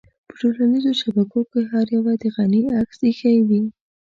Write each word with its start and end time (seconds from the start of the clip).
په 0.27 0.33
ټولنيزو 0.39 0.91
شبکو 1.01 1.41
کې 1.51 1.61
هر 1.71 1.85
يوه 1.95 2.13
د 2.21 2.23
غني 2.35 2.61
عکس 2.79 2.99
اېښی 3.07 3.37
وي. 3.47 3.61